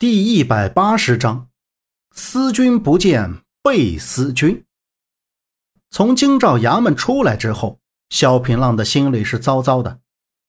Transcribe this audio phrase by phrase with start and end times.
[0.00, 1.48] 第一百八十章，
[2.12, 4.64] 思君不见被思君。
[5.90, 9.98] 从京兆衙门出来之后，萧平浪的心里是糟糟的。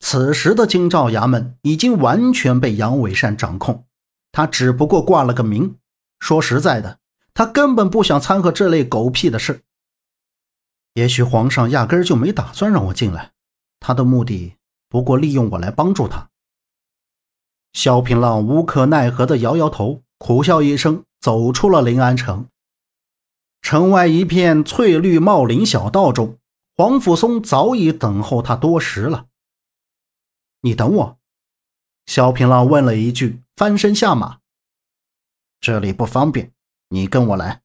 [0.02, 3.88] 此时的京兆衙门已经完全被杨伟善掌控，
[4.32, 5.78] 他只不过挂了个名。
[6.20, 7.00] 说实在的，
[7.34, 9.64] 他根本不想掺和这类狗屁的事。
[10.94, 13.32] 也许皇上压根就没打算让我进来，
[13.80, 14.54] 他的目的
[14.88, 16.29] 不过利用我来帮助他。
[17.74, 22.48] 萧平浪无可奈何地摇摇头，苦笑一声，走出了临安城。
[23.62, 26.38] 城外一片翠绿茂林小道中，
[26.76, 29.28] 黄甫松早已等候他多时了。
[30.62, 31.20] 你等我，
[32.06, 34.40] 萧平浪问了一句，翻身下马。
[35.62, 36.52] 这里不方便，
[36.90, 37.62] 你跟我来。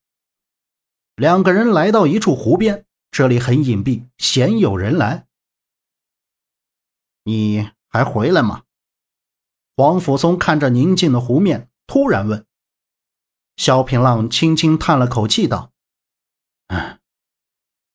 [1.17, 5.27] 两个人来到一处湖边，这里很隐蔽，鲜有人来。
[7.23, 8.65] 你还回来吗？
[9.77, 12.47] 黄甫松看着宁静的湖面，突然问
[13.57, 15.73] ：“萧平浪，轻轻叹了口气，道
[16.69, 17.01] ：‘唉，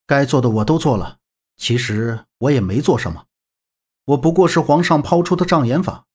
[0.05, 1.19] 该做的我都做了。
[1.55, 3.27] 其实我也没做什么，
[4.05, 6.05] 我不过是皇上抛出的障眼法。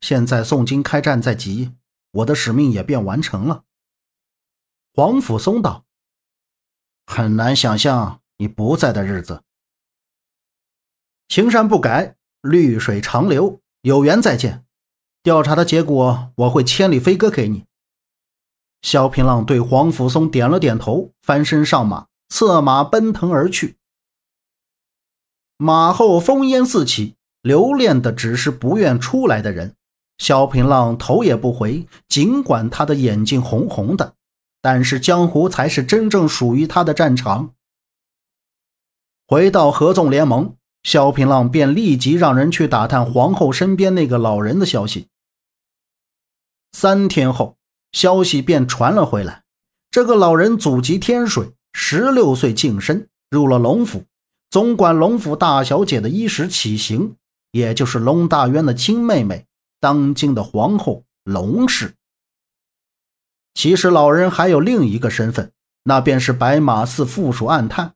[0.00, 1.72] 现在宋金开战在即，
[2.12, 3.64] 我的使命也便完成了。’
[4.94, 5.84] 黄甫松道
[7.06, 9.42] ：‘很难想象你不在的日子。
[11.26, 14.64] 青山不改，绿水长流，有缘再见。’”
[15.28, 17.66] 调查的结果，我会千里飞鸽给你。
[18.80, 23.76] 萧平浪对黄甫松点了点头，翻身上马，策马奔腾而去。
[25.58, 29.74] 马后烽烟四起，留恋的只是不愿出来的人。
[30.16, 34.14] 萧平浪头也不回，尽管他的眼睛红红的，
[34.62, 37.52] 但是江湖才是真正属于他的战场。
[39.26, 40.54] 回到合纵联盟。
[40.84, 45.08] 萧平浪便立即让人去打探皇后身边那个老人的消息。
[46.72, 47.56] 三天后，
[47.92, 49.44] 消息便传了回来：
[49.90, 54.04] 这个老人祖籍天水，十六岁晋升，入了龙府，
[54.50, 57.16] 总管龙府大小姐的衣食起行，
[57.52, 59.46] 也就是龙大渊的亲妹妹，
[59.80, 61.94] 当今的皇后龙氏。
[63.54, 65.52] 其实，老人还有另一个身份，
[65.84, 67.94] 那便是白马寺附属暗探。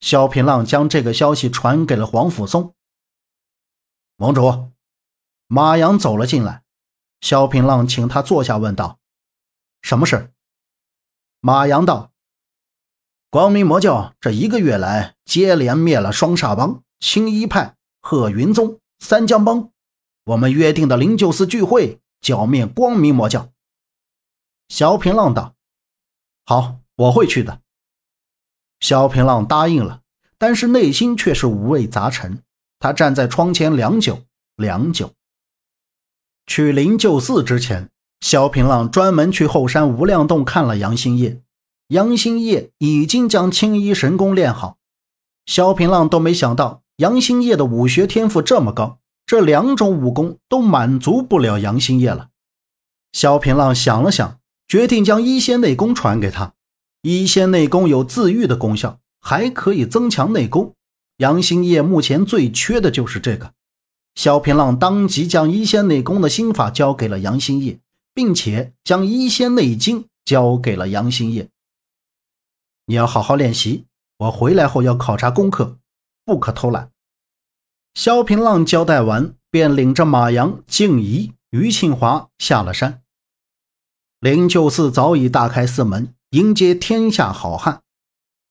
[0.00, 2.74] 萧平浪将这个消息传给了黄甫松。
[4.16, 4.70] 盟主
[5.46, 6.62] 马阳走了进来，
[7.20, 8.98] 萧平浪请他坐下，问道
[9.82, 10.32] ：“什么事？”
[11.40, 12.12] 马阳道
[13.30, 19.70] ：“光明魔教这一个月来，接连灭了双煞帮、青衣派、鹤云宗、三江帮。
[20.24, 23.52] 我们约定的灵鹫寺聚会，剿灭光明魔教。”
[24.68, 25.54] 萧平浪道
[26.46, 27.60] ：“好，我会去的。”
[28.80, 30.02] 萧平浪答应了，
[30.38, 32.42] 但是内心却是五味杂陈。
[32.78, 34.24] 他站在窗前良久，
[34.56, 35.12] 良久。
[36.50, 37.90] 去灵鹫寺之前，
[38.20, 41.40] 萧平浪专门去后山无量洞看了杨兴业。
[41.90, 44.78] 杨兴业已经将青衣神功练好，
[45.46, 52.30] 萧平浪都没想到杨兴业的武学天赋这么高，这两种武功都满足不了杨兴业了。
[53.12, 56.54] 萧平浪想了想，决定将一仙内功传给他。
[57.02, 60.74] 一仙内功有自愈的功效，还可以增强内功。
[61.18, 63.52] 杨兴业目前最缺的就是这个。
[64.14, 67.80] 萧平浪当即将一仙内功的心法交给了杨兴业，
[68.12, 71.48] 并且将一仙内经交给了杨兴业。
[72.86, 73.86] 你要好好练习，
[74.18, 75.78] 我回来后要考察功课，
[76.24, 76.90] 不可偷懒。
[77.94, 83.02] 萧平浪交代完，便领着马阳、静怡、于庆华下了山。
[84.20, 86.14] 灵鹫寺早已大开寺门。
[86.30, 87.82] 迎接天下好汉，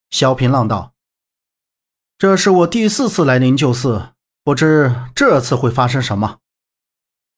[0.09, 0.93] 萧平浪道
[2.19, 4.09] ：“这是我第四次来灵鹫寺，
[4.49, 6.39] 不知这次会发生什么。”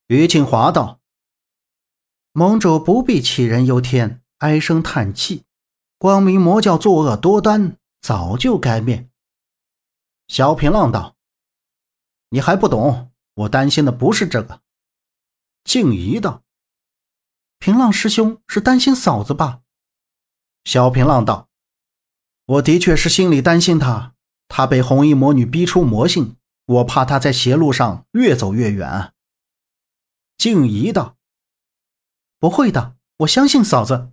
[0.07, 1.01] 于庆华道
[2.31, 5.43] ：“盟主不必杞人忧天，唉声叹气。
[5.97, 9.09] 光明魔教作恶多端，早就该灭。”
[10.29, 11.17] 萧平浪道
[12.31, 14.61] ：“你还不懂，我担心的不是这个。”
[15.65, 16.43] 静怡道
[17.59, 19.59] ：“平浪师兄是担心嫂子吧？”
[20.63, 21.49] 萧平浪道
[22.47, 24.15] ：“我的确是心里担心他，
[24.47, 26.37] 他被红衣魔女逼出魔性，
[26.71, 29.13] 我怕他在邪路上越走越远。”
[30.37, 31.17] 静怡道
[32.39, 34.11] ：“不会的，我相信嫂子。”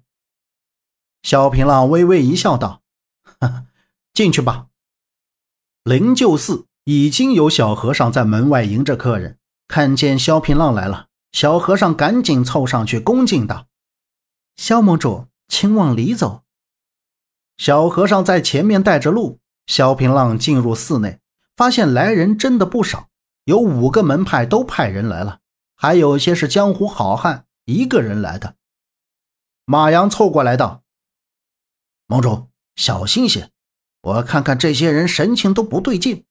[1.22, 2.82] 萧平浪微微一笑，道
[4.14, 4.68] ：“进去吧。”
[5.84, 13.66] 灵鹫寺已经有小和尚在门外迎着客人，看见萧平浪来了，小和尚赶紧凑上去恭敬道
[14.56, 16.42] ：“萧盟主。”请往里走。
[17.56, 19.40] 小和尚在前面带着路。
[19.66, 21.20] 萧平浪进入寺内，
[21.58, 23.08] 发现来人真的不少，
[23.42, 25.40] 有五个门派都派人来了，
[25.74, 28.54] 还有些是江湖好汉，一个人来的。
[29.64, 30.84] 马阳凑过来道
[32.06, 32.46] ：“盟主，
[32.76, 33.50] 小心些，
[34.02, 36.24] 我看看这些人神情都不对劲。”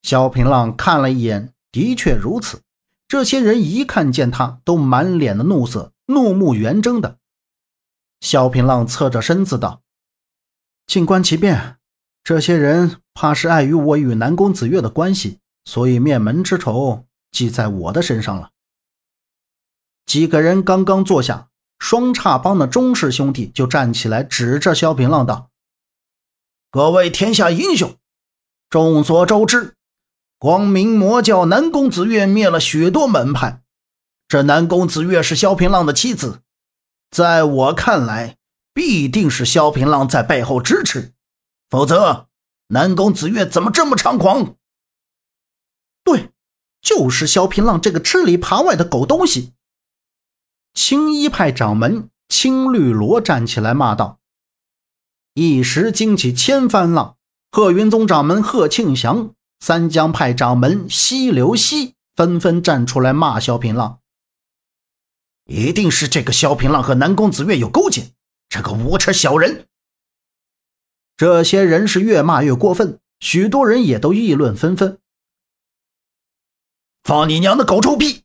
[0.00, 2.62] 萧平浪看了一眼，的确如此。
[3.06, 7.18] 这些人一看见他，都满脸的怒色，怒目圆睁的。
[8.20, 9.82] 萧平浪侧着身子道
[10.88, 11.76] ：“静观其变，
[12.24, 18.50] 这些人怕是碍于我与南宫子月的关系，所以灭门之仇记在我的身上了。”
[20.04, 21.48] 几个人刚刚坐下。
[21.80, 25.50] 双叉帮的钟氏兄弟就站起来，指着萧平浪道
[26.70, 27.98] ：“各位天下英雄，
[28.70, 29.74] 众所周知，
[30.38, 33.62] 光明魔教南宫子月灭了许多门派。
[34.26, 36.40] 这南宫子月是萧平浪的妻子，
[37.10, 38.38] 在我看来，
[38.72, 41.12] 必定是萧平浪在背后支持，
[41.68, 42.28] 否则
[42.74, 44.56] 南宫子月怎么这么猖狂？
[46.02, 46.30] 对，
[46.82, 49.52] 就是萧平浪这个吃里扒外的狗东西。”
[50.74, 54.18] 青衣派掌门青绿萝站起来骂道
[55.34, 57.16] ：“一时惊起千帆浪。”
[57.52, 64.00] 贺云宗掌门贺庆祥、三江派掌门西流西纷纷站出来骂萧平浪
[65.46, 68.10] ：“一定是这个萧平浪和南宫子月有勾结，
[68.48, 69.68] 这个无耻小人！”
[71.16, 74.98] 这些人是越骂越过分，许多人也都议论纷纷
[77.04, 78.24] ：“放你娘的狗臭屁！”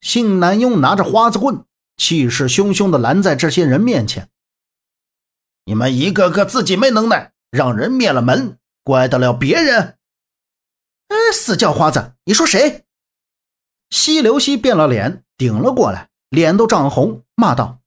[0.00, 1.64] 姓南佣拿着花子棍。
[2.00, 4.30] 气势汹汹地拦在这些人面前。
[5.64, 9.98] 你们一个个自己没能耐，让人灭了门，怪得了别人？
[11.08, 12.84] 哎，死叫花子，你说谁？
[13.90, 17.80] 西流西变了脸，顶了过来，脸都涨红，骂道：“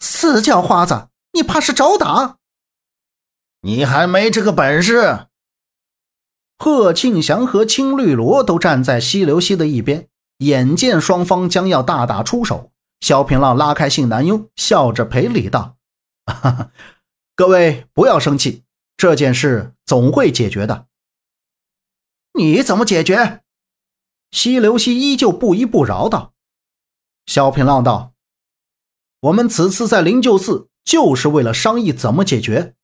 [0.00, 2.38] 死叫花子，你怕是找打？
[3.64, 5.26] 你还没这个本事！”
[6.58, 10.08] 贺庆祥和青绿萝都站在西流溪的一边，
[10.38, 12.70] 眼见双方将要大打出手。
[13.00, 15.76] 萧平浪拉开信南佣，笑着赔礼道：“，
[17.34, 18.64] 各位不要生气，
[18.96, 20.86] 这件事总会解决的。”
[22.38, 23.42] 你怎么解决？
[24.30, 26.32] 西流溪依旧不依不饶道。
[27.26, 28.14] 萧平浪道
[29.20, 32.74] ：“我们此次在灵鹫寺，就是为了商议怎么解决。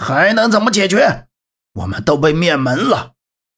[0.00, 1.26] 还能怎么解决？
[1.74, 3.14] 我们都被灭门了。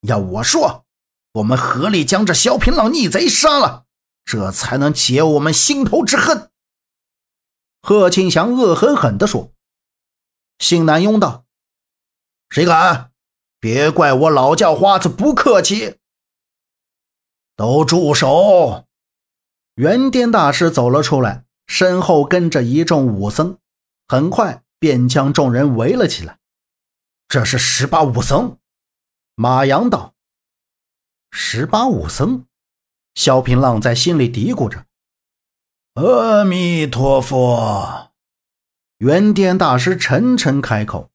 [0.08, 0.86] 要我说，
[1.34, 3.84] 我们合力将这萧平浪逆贼杀了。”
[4.24, 6.50] 这才能解我们心头之恨。”
[7.82, 9.52] 贺庆祥恶狠狠地说。
[10.58, 11.44] 信南庸道
[12.50, 13.10] ：“谁敢？
[13.58, 15.98] 别怪我老叫花子不客气。”
[17.56, 18.86] 都住手！
[19.74, 23.58] 元颠大师走了出来，身后跟着一众武僧，
[24.08, 26.38] 很快便将众人围了起来。
[27.28, 28.58] 这是十八武僧。
[29.36, 30.14] 马阳道
[31.30, 32.46] ：“十八武僧。”
[33.14, 34.86] 萧平浪在心里嘀咕着
[35.94, 38.10] ：“阿弥陀佛。”
[38.98, 41.10] 元颠大师沉沉开口：“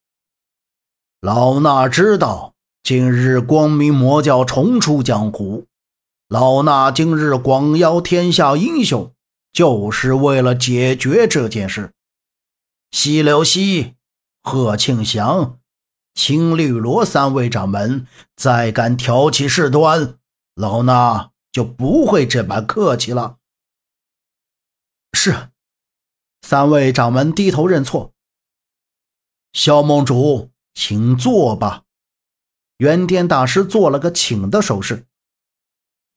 [1.21, 2.53] 老衲知道，
[2.83, 5.65] 今日光明魔教重出江湖，
[6.27, 9.12] 老衲今日广邀天下英雄，
[9.51, 11.91] 就是为了解决这件事。
[12.95, 13.95] 西流西、
[14.42, 15.59] 贺庆祥、
[16.13, 18.07] 青绿罗三位掌门
[18.38, 20.18] 再敢挑起事端，
[20.56, 23.38] 老衲……”就不会这般客气了。
[25.13, 25.50] 是，
[26.41, 28.13] 三位掌门低头认错。
[29.51, 31.84] 萧梦主，请坐吧。
[32.77, 35.05] 元天大师做了个请的手势。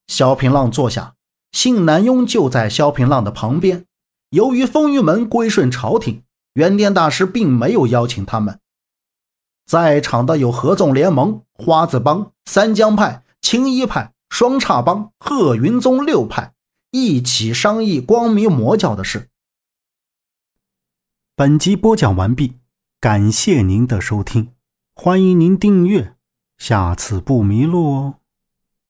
[0.07, 1.17] 萧平浪坐下，
[1.53, 3.87] 信南庸就在萧平浪的旁边。
[4.31, 6.25] 由于风云门归顺朝廷，
[6.59, 8.59] 元天大师并没有邀请他们。
[9.65, 14.12] 在场的有合纵联盟、花子帮、三江派、青衣派。
[14.29, 16.53] 双叉帮、贺云宗六派
[16.91, 19.31] 一起商议光明魔教的事。
[21.35, 22.59] 本集播讲完毕，
[23.00, 24.53] 感谢您的收听，
[24.95, 26.15] 欢迎您订阅，
[26.59, 28.15] 下次不迷路哦。